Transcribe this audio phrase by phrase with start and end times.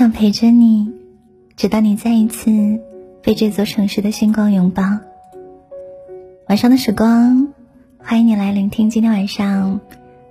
[0.00, 0.90] 想陪着你，
[1.56, 2.80] 直到你再一次
[3.22, 4.82] 被这座城市的星光拥抱。
[6.48, 7.48] 晚上的时光，
[7.98, 9.78] 欢迎你来聆听今天晚上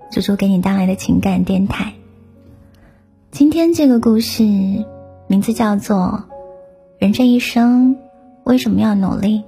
[0.09, 1.93] 猪猪给你带来的情感电台。
[3.29, 4.43] 今天这个故事
[5.27, 6.23] 名字叫做
[6.97, 7.95] 《人这一生
[8.45, 9.43] 为什么要努力》。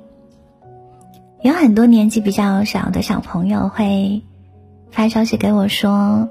[1.42, 4.22] 有很多年纪比较小的小朋友会
[4.92, 6.30] 发消息给我说，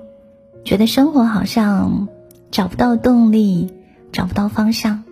[0.65, 2.07] 觉得生活好像……
[2.53, 3.73] 找不到动力，
[4.13, 5.05] 找不到方向，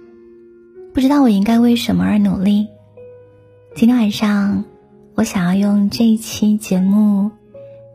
[0.92, 2.68] 不知道我应该为什么而努力。
[3.74, 4.64] 今天晚上，
[5.14, 7.30] 我想要用这一期节目，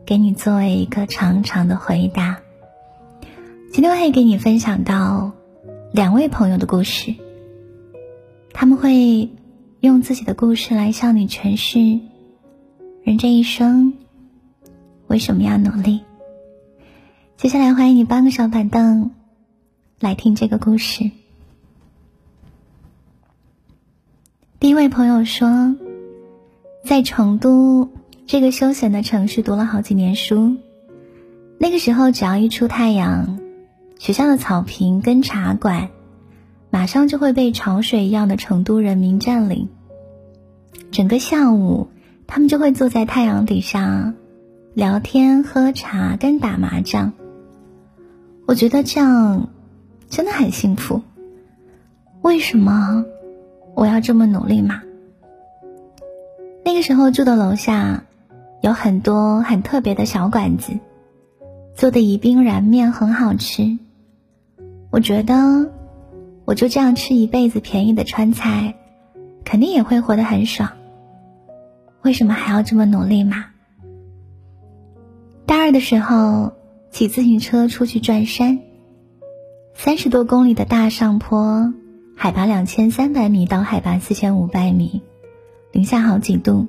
[0.06, 2.38] 给你作为一个长长的回答。
[3.70, 5.32] 今天会给你分享到
[5.92, 7.14] 两位朋友的故事，
[8.52, 9.28] 他们会
[9.80, 12.00] 用自己的故事来向你诠释
[13.02, 13.94] 人这一生
[15.06, 16.00] 为什么要努力。
[17.36, 19.10] 接下来，欢迎你搬个小板凳。
[20.00, 21.10] 来听这个故事。
[24.58, 25.76] 第一位朋友说，
[26.84, 27.88] 在成都
[28.26, 30.56] 这个休闲的城市读了好几年书，
[31.58, 33.38] 那个时候只要一出太阳，
[33.98, 35.90] 学校的草坪跟茶馆，
[36.70, 39.68] 马上就会被潮水一样的成都人民占领。
[40.90, 41.88] 整个下午，
[42.26, 44.12] 他们就会坐在太阳底下
[44.74, 47.12] 聊天、喝茶跟打麻将。
[48.46, 49.50] 我觉得这样。
[50.14, 51.02] 真的很幸福。
[52.22, 53.04] 为什么
[53.74, 54.80] 我要这么努力嘛？
[56.64, 58.04] 那个时候住的楼下
[58.62, 60.78] 有很多很特别的小馆子，
[61.74, 63.76] 做的宜宾燃面很好吃。
[64.92, 65.68] 我觉得
[66.44, 68.76] 我就这样吃一辈子便宜的川菜，
[69.44, 70.70] 肯定也会活得很爽。
[72.02, 73.46] 为什么还要这么努力嘛？
[75.44, 76.52] 大二的时候
[76.92, 78.60] 骑自行车出去转山。
[79.76, 81.74] 三十多公里的大上坡，
[82.16, 85.02] 海拔两千三百米到海拔四千五百米，
[85.72, 86.68] 零下好几度。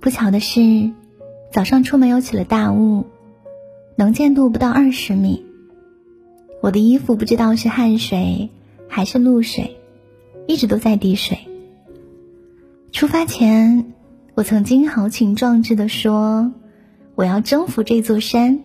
[0.00, 0.92] 不巧的是，
[1.50, 3.06] 早上出门又起了大雾，
[3.96, 5.44] 能见度不到二十米。
[6.60, 8.50] 我的衣服不知道是汗水
[8.88, 9.76] 还是露水，
[10.46, 11.38] 一直都在滴水。
[12.92, 13.92] 出发前，
[14.34, 16.52] 我曾经豪情壮志的说
[17.16, 18.60] ：“我要征服这座山。”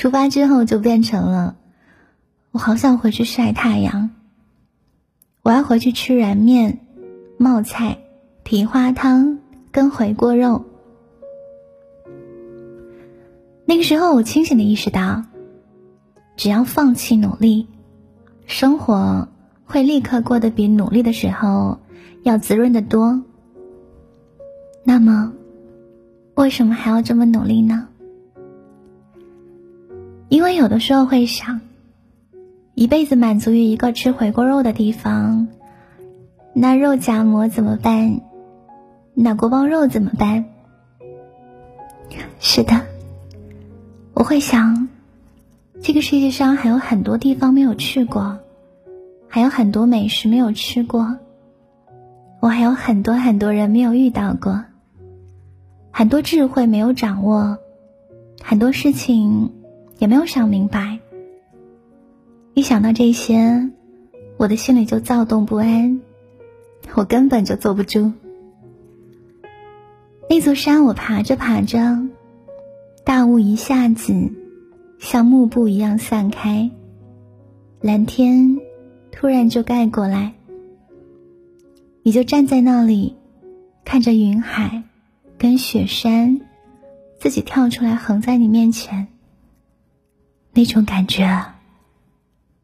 [0.00, 1.56] 出发之后就变成了，
[2.52, 4.08] 我好想回去晒太阳。
[5.42, 6.78] 我要回去吃燃面、
[7.36, 7.98] 冒菜、
[8.42, 9.40] 蹄花汤
[9.70, 10.64] 跟回锅肉。
[13.66, 15.24] 那个时候，我清醒的意识到，
[16.34, 17.68] 只要放弃努力，
[18.46, 19.28] 生活
[19.66, 21.78] 会立刻过得比努力的时候
[22.22, 23.22] 要滋润的多。
[24.82, 25.34] 那么，
[26.36, 27.88] 为什么还要这么努力呢？
[30.30, 31.60] 因为有的时候会想，
[32.74, 35.48] 一辈子满足于一个吃回锅肉的地方，
[36.54, 38.20] 那肉夹馍怎么办？
[39.12, 40.44] 那锅包肉怎么办？
[42.38, 42.80] 是的，
[44.14, 44.88] 我会想，
[45.82, 48.38] 这个世界上还有很多地方没有去过，
[49.26, 51.18] 还有很多美食没有吃过，
[52.38, 54.62] 我还有很多很多人没有遇到过，
[55.90, 57.58] 很多智慧没有掌握，
[58.40, 59.50] 很多事情。
[60.00, 60.98] 也没有想明白。
[62.54, 63.70] 一想到这些，
[64.38, 66.00] 我的心里就躁动不安，
[66.94, 68.10] 我根本就坐不住。
[70.28, 71.78] 那座山，我爬着爬着，
[73.04, 74.32] 大雾一下子
[74.98, 76.70] 像幕布一样散开，
[77.82, 78.58] 蓝天
[79.12, 80.32] 突然就盖过来，
[82.02, 83.16] 你就站在那里，
[83.84, 84.82] 看着云海
[85.36, 86.40] 跟雪山
[87.18, 89.08] 自己跳出来横在你面前。
[90.52, 91.44] 那种感觉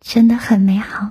[0.01, 1.11] 真的很美好。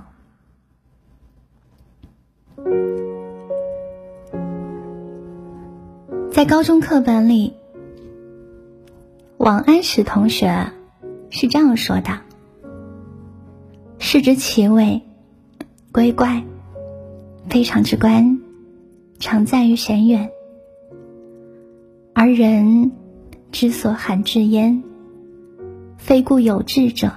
[6.30, 7.54] 在高中课本里，
[9.38, 10.70] 王安石同学
[11.30, 12.20] 是这样说的
[13.98, 15.00] ：“视之其尾，
[15.92, 16.44] 归怪，
[17.48, 18.38] 非常之观，
[19.18, 20.30] 常在于险远，
[22.12, 22.92] 而人
[23.50, 24.82] 之所罕至焉。”
[25.96, 27.12] 非故有志者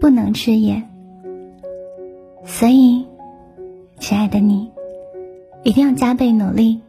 [0.00, 0.82] 不能知也。
[2.44, 3.04] 所以，
[3.98, 4.70] 亲爱的你，
[5.64, 6.80] 一定要加倍努力。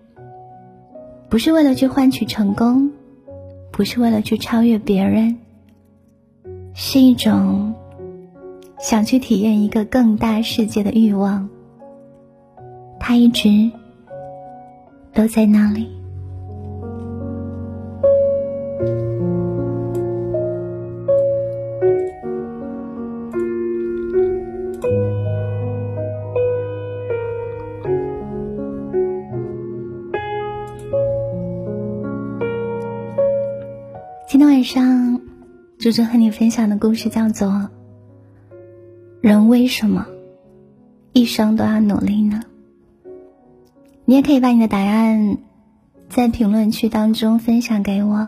[1.29, 2.91] 不是为了去换取成功，
[3.71, 5.39] 不是为了去超越别人，
[6.73, 7.73] 是一种
[8.79, 11.49] 想去体验一个更大世界的欲望。
[12.99, 13.71] 它一直
[15.13, 15.96] 都在那里。
[35.87, 37.47] 猪猪和你分享的故事叫做
[39.21, 40.05] 《人为什么
[41.13, 42.41] 一生都要努力呢》。
[44.03, 45.37] 你也可以把你的答案
[46.09, 48.27] 在评论区当中分享给我。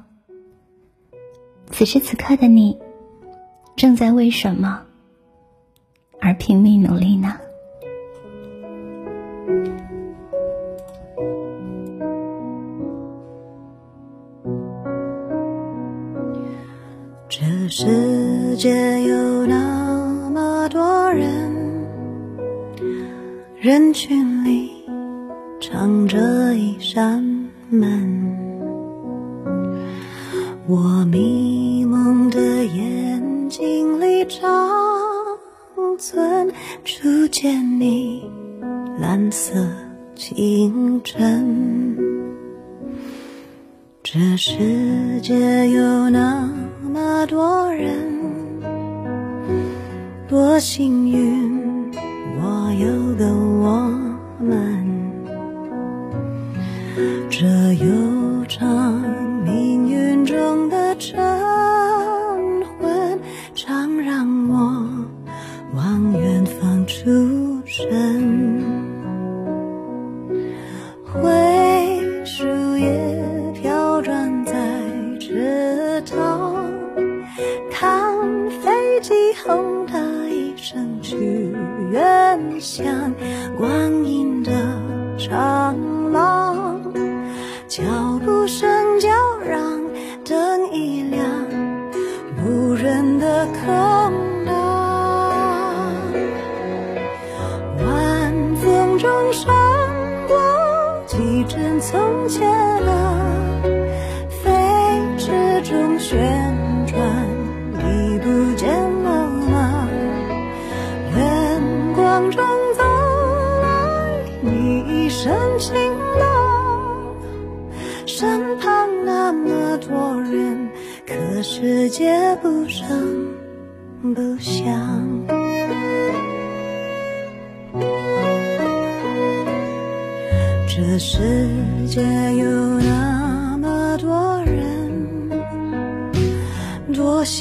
[1.70, 2.80] 此时此刻的你，
[3.76, 4.84] 正在为什么
[6.22, 7.42] 而拼命努力呢？
[17.72, 21.54] 世界有那么多人，
[23.58, 24.72] 人群里
[25.62, 27.24] 藏着一扇
[27.70, 28.36] 门。
[30.68, 34.50] 我迷蒙的眼睛里长
[36.00, 36.52] 存
[36.84, 38.28] 初见你
[39.00, 39.54] 蓝色
[40.16, 42.09] 清晨。
[44.12, 46.50] 这世界有那。
[46.82, 47.94] 么多人，
[50.28, 51.59] 多幸运，
[82.84, 83.14] 像，
[83.58, 84.52] 光阴的
[85.18, 85.69] 长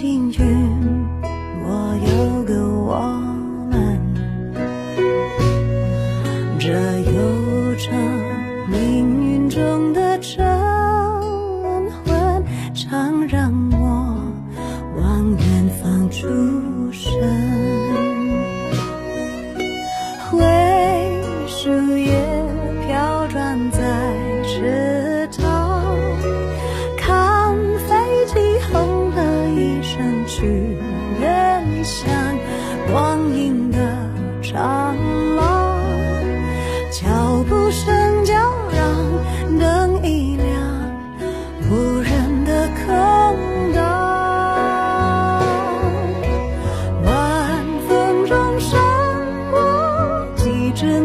[0.09, 1.07] 幸运，
[1.67, 3.28] 我有个我。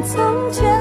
[0.06, 0.73] 从前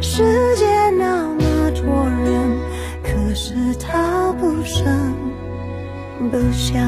[0.00, 2.76] 世界那么多人。
[3.02, 5.14] 可是他不声
[6.30, 6.80] 不响，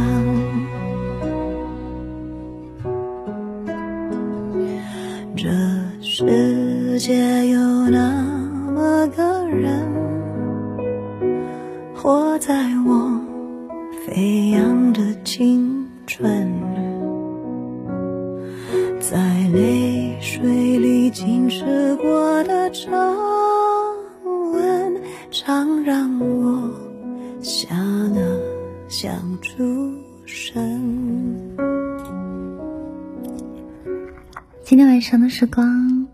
[35.38, 36.08] 时光，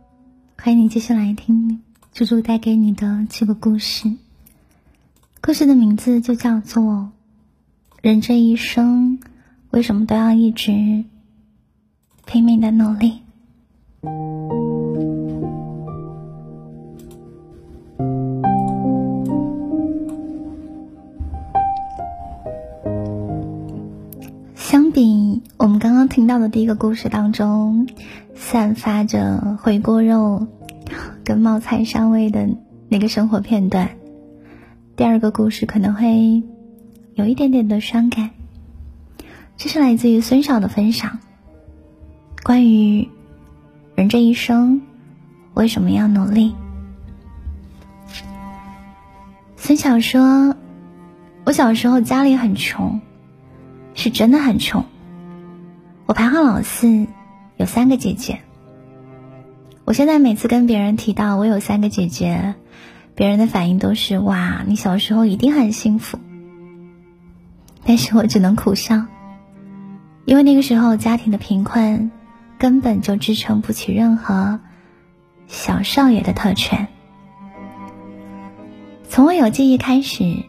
[0.59, 1.81] 欢迎你继续来听
[2.13, 4.13] 猪猪带给你的这个故事。
[5.41, 6.83] 故事的名字就叫做
[8.03, 9.19] 《人这一生
[9.71, 11.07] 为什么都要一直
[12.27, 13.23] 拼命的努力？
[26.15, 27.89] 听到的第一个故事当中，
[28.37, 30.47] 散发着回锅肉
[31.25, 32.51] 跟冒菜香味的
[32.89, 33.91] 那个生活片段，
[34.95, 36.45] 第二个故事可能会
[37.15, 38.31] 有一点点的伤感。
[39.57, 41.19] 这是来自于孙晓的分享，
[42.45, 43.09] 关于
[43.97, 44.83] 人这一生
[45.55, 46.55] 为什么要努力。
[49.57, 50.55] 孙晓说
[51.45, 53.01] ：“我小时候家里很穷。”
[53.95, 54.85] 是真的很穷。
[56.07, 57.07] 我排行老四，
[57.57, 58.41] 有三个姐姐。
[59.87, 62.55] 我现在每次跟别人提到我有三个姐姐，
[63.15, 66.19] 别人的反应都是：“哇，你小时候一定很幸福。”
[67.87, 69.07] 但是我只能苦笑，
[70.27, 72.11] 因为那个时候家庭的贫困
[72.59, 74.61] 根本就支撑不起任何
[75.47, 76.89] 小少爷的特权。
[79.09, 80.45] 从我有记忆开始，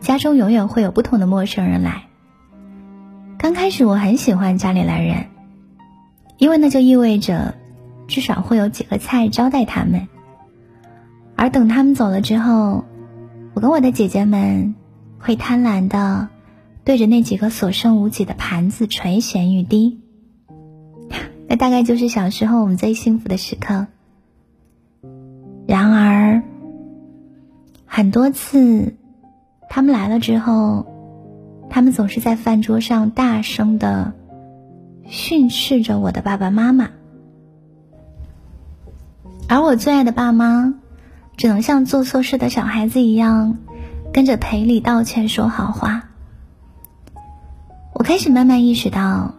[0.00, 2.09] 家中永远会有不同的陌生人来。
[3.42, 5.24] 刚开始我很喜欢家里来人，
[6.36, 7.54] 因为那就意味着
[8.06, 10.08] 至少会有几个菜招待他们。
[11.36, 12.84] 而等他们走了之后，
[13.54, 14.74] 我跟我的姐姐们
[15.18, 16.28] 会贪婪的
[16.84, 19.98] 对着那几个所剩无几的盘子垂涎欲滴。
[21.48, 23.86] 那大概就是小时候我们最幸福的时刻。
[25.66, 26.42] 然而，
[27.86, 28.96] 很多次
[29.70, 30.84] 他们来了之后。
[31.70, 34.12] 他们总是在饭桌上大声的
[35.06, 36.90] 训斥着我的爸爸妈妈，
[39.48, 40.74] 而我最爱的爸妈，
[41.36, 43.56] 只能像做错事的小孩子一样，
[44.12, 46.08] 跟着赔礼道歉说好话。
[47.94, 49.34] 我开始慢慢意识到，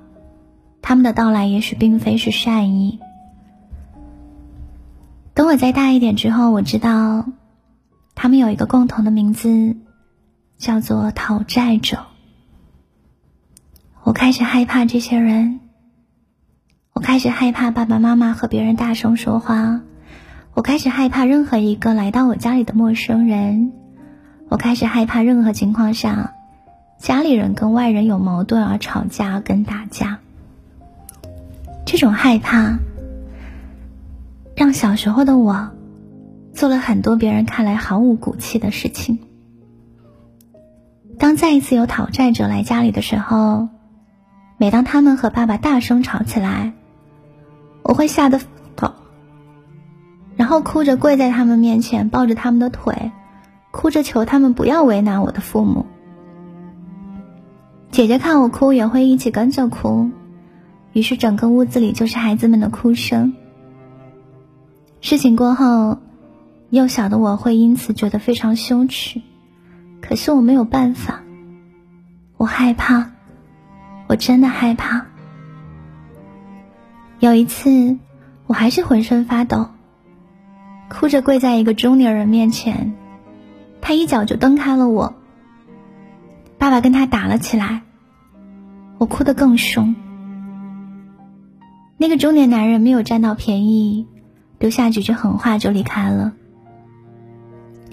[0.82, 3.00] 他们的到来也许并非是善意。
[5.34, 7.26] 等我再大一点之后，我知道，
[8.16, 9.76] 他们有一个共同的名字，
[10.58, 12.06] 叫做讨债者。
[14.12, 15.62] 我开始害怕这些人，
[16.92, 19.80] 我开始害怕爸爸妈妈和别人大声说话，
[20.54, 23.72] 我开始害怕任何一个来到我家里的陌生人，
[24.50, 26.34] 我开始害怕任何情况下
[27.00, 30.20] 家里人跟外人有矛盾而吵架跟打架。
[31.86, 32.80] 这种害怕，
[34.58, 35.72] 让小时候的我
[36.54, 39.20] 做了很多别人看来毫无骨气的事情。
[41.18, 43.70] 当再一次有讨债者来家里的时候。
[44.62, 46.74] 每当他们和爸爸大声吵起来，
[47.82, 48.40] 我会吓得
[48.76, 48.94] 跑，
[50.36, 53.12] 然后哭着跪在他们面前，抱着他们的腿，
[53.72, 55.88] 哭着求他们不要为难我的父母。
[57.90, 60.12] 姐姐看我哭，也会一起跟着哭，
[60.94, 63.34] 于是整个屋子里就是孩子们的哭声。
[65.00, 65.98] 事情过后，
[66.70, 69.24] 幼小的我会因此觉得非常羞耻，
[70.02, 71.24] 可是我没有办法，
[72.38, 73.14] 我害怕。
[74.12, 75.06] 我真的害怕。
[77.22, 77.98] 有一次，
[78.46, 79.70] 我还是浑身发抖，
[80.90, 82.94] 哭着跪在一个中年人面前，
[83.80, 85.16] 他一脚就蹬开了我。
[86.58, 87.84] 爸爸跟他打了起来，
[88.98, 89.96] 我哭得更凶。
[91.96, 94.08] 那个中年男人没有占到便宜，
[94.60, 96.34] 留下几句狠话就离开了。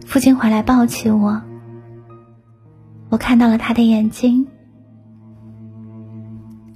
[0.04, 1.42] 父亲回来抱起我，
[3.08, 4.48] 我看到了他的眼睛。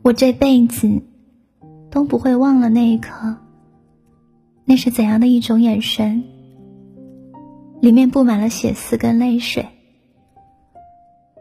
[0.02, 1.00] 我这辈子
[1.90, 3.36] 都不会忘了那一刻，
[4.64, 6.24] 那是怎样的一种眼神？
[7.80, 9.68] 里面布满了血丝跟泪水。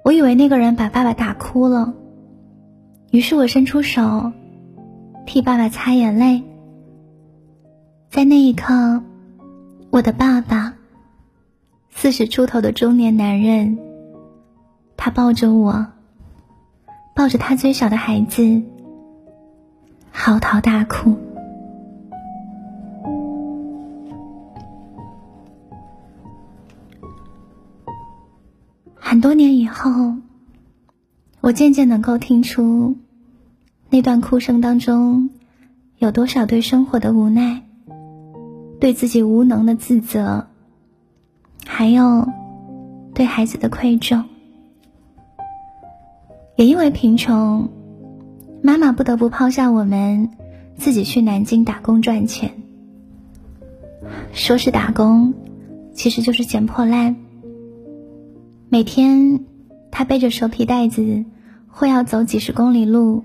[0.04, 1.94] 我以为那个人把爸爸打哭了，
[3.12, 4.32] 于是我伸出手
[5.26, 6.44] 替爸爸擦眼泪。
[8.10, 9.02] 在那一刻，
[9.90, 10.76] 我的爸爸，
[11.90, 13.80] 四十出头的中年男人，
[14.98, 15.88] 他抱着我。
[17.14, 18.64] 抱着他最小的孩子，
[20.12, 21.16] 嚎啕大哭。
[28.96, 30.16] 很多年以后，
[31.42, 32.96] 我渐渐能够听出，
[33.90, 35.30] 那段哭声当中，
[35.98, 37.62] 有多少对生活的无奈，
[38.80, 40.48] 对自己无能的自责，
[41.66, 42.26] 还有
[43.14, 44.24] 对孩子的愧疚。
[46.56, 47.70] 也因为贫穷，
[48.62, 50.30] 妈妈不得不抛下我们，
[50.76, 52.52] 自己去南京打工赚钱。
[54.34, 55.34] 说是打工，
[55.94, 57.16] 其实就是捡破烂。
[58.70, 59.46] 每天
[59.92, 61.26] 他背着手皮袋子，
[61.68, 63.24] 会要走几十公里路，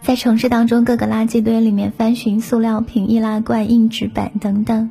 [0.00, 4.90] 在城市当中各个垃圾堆里面翻寻塑料瓶、易拉罐、硬纸板等等。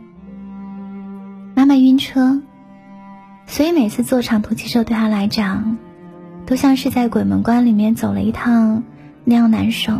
[1.55, 2.41] 妈妈晕车，
[3.45, 5.77] 所以每次坐长途汽车对他来讲，
[6.51, 8.83] 都像是在鬼门关里面走了一趟
[9.23, 9.93] 那样难受。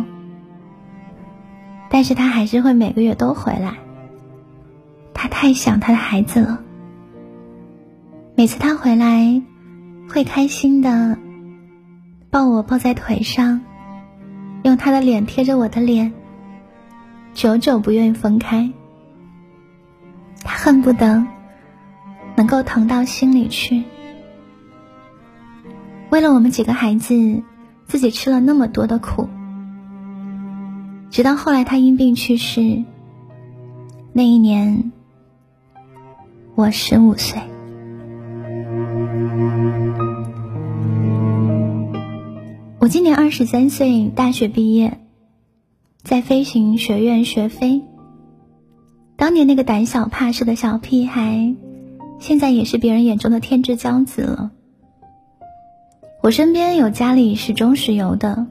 [1.88, 3.78] 但是他还是会每个月都回来。
[5.14, 6.62] 他太想他的孩子了。
[8.34, 9.40] 每次他回来，
[10.10, 11.16] 会开心的
[12.28, 13.62] 抱我抱在腿上，
[14.62, 16.12] 用他的脸贴着我的脸，
[17.32, 18.70] 久久不愿意分开。
[20.42, 21.26] 他恨不得
[22.36, 23.84] 能够疼到心里去。
[26.12, 27.42] 为了我们几个孩子，
[27.86, 29.30] 自己吃了那么多的苦。
[31.10, 32.84] 直到后来，他因病去世。
[34.12, 34.92] 那一年，
[36.54, 37.40] 我十五岁。
[42.78, 44.98] 我今年二十三岁，大学毕业，
[46.02, 47.80] 在飞行学院学飞。
[49.16, 51.54] 当年那个胆小怕事的小屁孩，
[52.18, 54.50] 现在也是别人眼中的天之骄子了。
[56.22, 58.46] 我身边有家里是中石油的，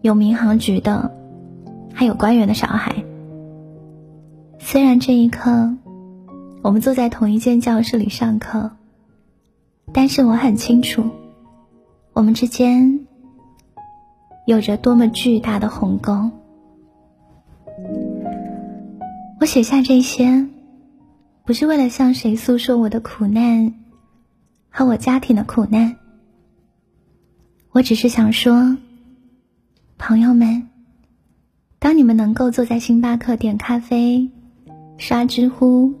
[0.00, 1.14] 有民航局的。
[1.92, 3.04] 还有官员的小孩。
[4.58, 5.76] 虽然这一刻，
[6.62, 8.72] 我们坐在同一间教室里上课，
[9.92, 11.04] 但是我很清楚，
[12.14, 13.06] 我们之间
[14.46, 16.30] 有着多么巨大的鸿沟。
[19.40, 20.48] 我写下这些，
[21.44, 23.74] 不是为了向谁诉说我的苦难
[24.70, 25.94] 和我家庭的苦难，
[27.74, 28.76] 我只是想说，
[29.98, 30.68] 朋友们。
[31.80, 34.30] 当你们能够坐在星巴克点咖啡、
[34.96, 35.92] 刷知乎、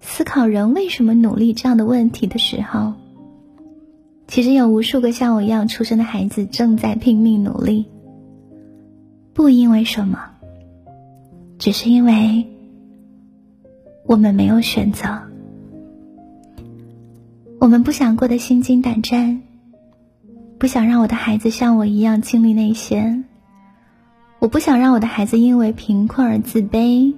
[0.00, 2.94] 思考人为什么努力这样的问题的时候，
[4.26, 7.86] 其实有无数个像我一样出生的孩子正在拼命努力。
[9.32, 10.18] 不因为什么，
[11.60, 12.44] 只是因为
[14.04, 15.22] 我们没有选择。
[17.60, 19.42] 我们不想过得心惊胆战，
[20.58, 23.22] 不想让我的孩子像我一样经历那些。
[24.40, 27.14] 我不想让我的孩子因为贫困而自卑，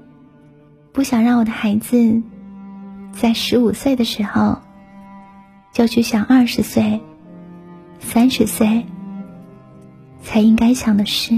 [0.93, 2.23] 不想让我的孩子
[3.13, 4.59] 在十五岁的时候
[5.73, 7.01] 就去想二十岁、
[7.99, 8.85] 三十岁
[10.23, 11.35] 才应该想的事。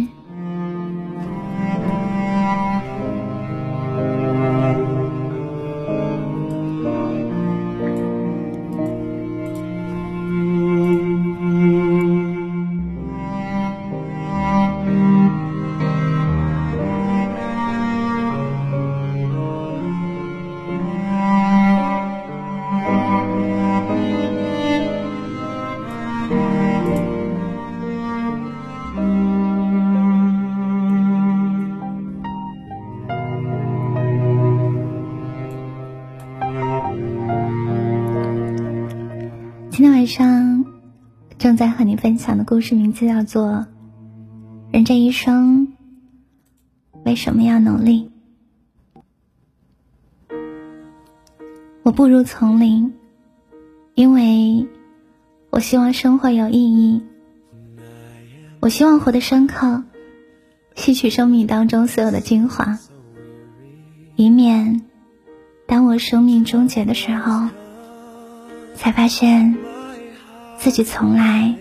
[40.13, 40.67] 上
[41.39, 43.51] 正在和你分享的故事名字叫做
[44.71, 45.73] 《人这一生
[47.03, 48.11] 为什么要努力》。
[51.83, 52.93] 我步入丛林，
[53.95, 54.69] 因为
[55.49, 57.03] 我希望生活有意义。
[58.61, 59.83] 我希望活得深刻，
[60.75, 62.79] 吸取生命当中所有的精华，
[64.17, 64.83] 以免
[65.67, 67.49] 当我生命终结的时候。
[68.75, 69.57] 才发现
[70.63, 71.53] 自己从来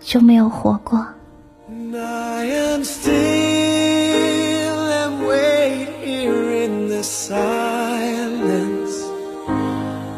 [0.00, 1.06] 就没有活过。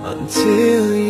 [0.04, 1.01] Until you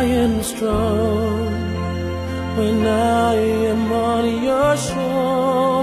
[0.00, 1.44] I am strong,
[2.56, 5.79] when I am on your shore.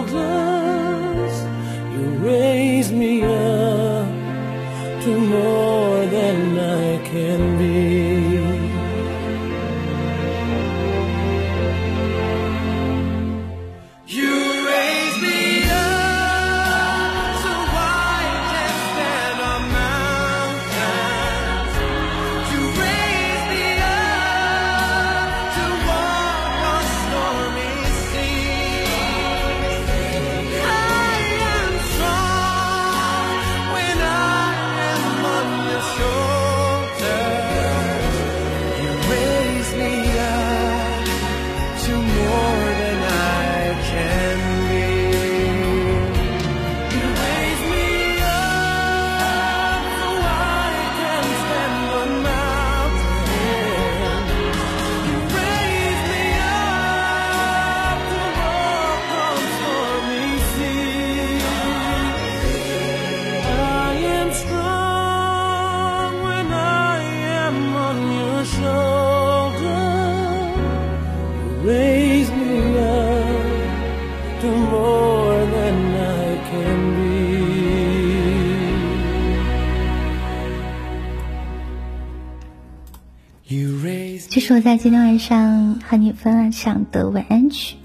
[84.78, 87.78] 今天晚上和你分享的晚安曲，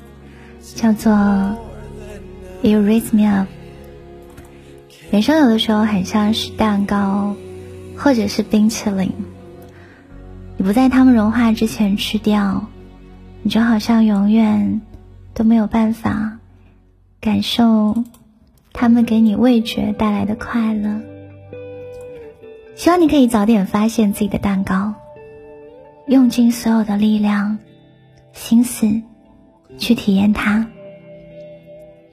[0.60, 1.10] 叫做
[2.60, 3.48] 《You Raise Me Up》。
[5.10, 7.34] 人生有的时候很像是蛋糕，
[7.96, 9.10] 或者是冰淇淋，
[10.58, 12.66] 你不在它们融化之前吃掉，
[13.42, 14.82] 你就好像永远
[15.32, 16.38] 都没有办法
[17.20, 18.04] 感受
[18.74, 21.00] 它们给你味觉带来的快乐。
[22.76, 24.94] 希望你可以早点发现自己的蛋糕。
[26.06, 27.58] 用尽所有的力量、
[28.32, 29.02] 心思
[29.78, 30.66] 去体验它，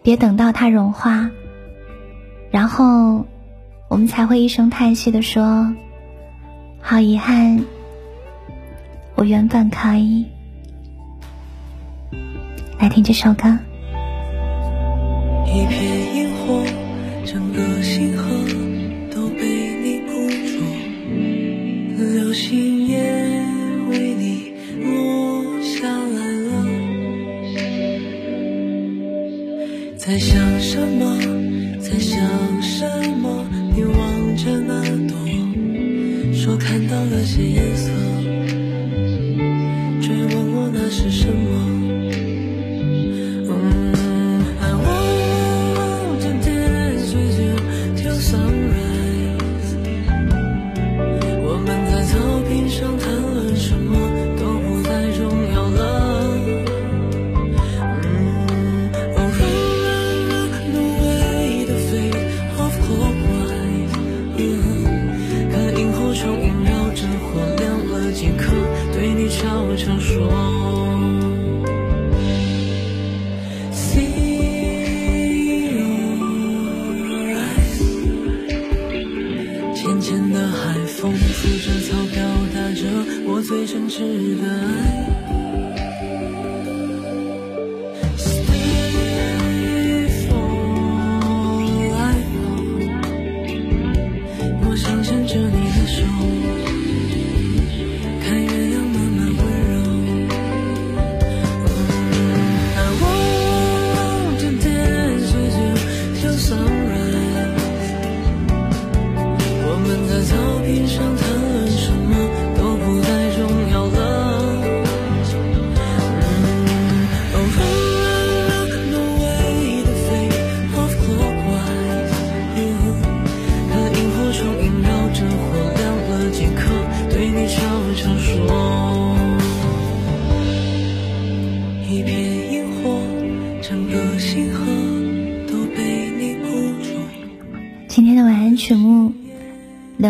[0.03, 1.29] 别等到它融化，
[2.51, 3.25] 然后
[3.89, 5.73] 我们才会一声叹息的说
[6.79, 7.65] ：“好遗憾，
[9.15, 10.25] 我原本可以。”
[12.79, 13.57] 来听这首歌。
[15.45, 16.63] 一片萤火，
[17.25, 18.23] 整个星河
[69.71, 70.78] 我想说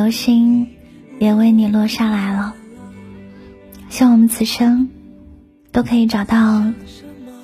[0.09, 0.67] 流星
[1.19, 2.55] 也为你落下来了。
[3.89, 4.89] 希望我们此生
[5.71, 6.73] 都可以找到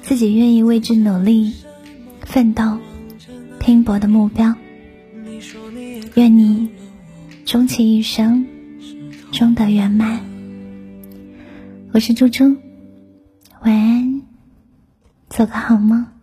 [0.01, 1.53] 自己愿意为之努力、
[2.21, 2.79] 奋斗、
[3.59, 4.55] 拼搏的目标。
[6.15, 6.71] 愿你
[7.45, 8.47] 终其一生，
[9.31, 10.21] 终得圆满。
[11.93, 12.45] 我是猪猪，
[13.61, 14.23] 晚安，
[15.29, 16.14] 做个好梦。